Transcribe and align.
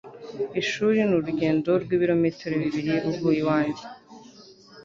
Ishuri 0.61 0.99
ni 1.07 1.13
urugendo 1.17 1.69
rw'ibirometero 1.83 2.53
bibiri 2.63 2.93
uvuye 3.09 3.39
iwanjye. 3.41 3.83